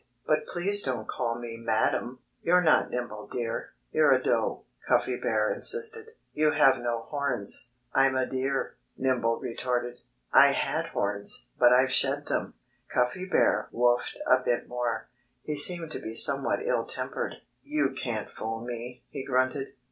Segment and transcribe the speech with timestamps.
[0.25, 3.73] "But please don't call me 'madam!'" "You're not Nimble Deer.
[3.91, 6.13] You're a Doe," Cuffy Bear insisted.
[6.33, 9.99] "You have no horns." "I'm a Deer," Nimble retorted.
[10.33, 12.55] "I had horns; but I've shed them."
[12.91, 15.07] Cuffy Bear woofed a bit more.
[15.43, 17.35] He seemed to be somewhat ill tempered.
[17.61, 19.75] "You can't fool me," he grunted.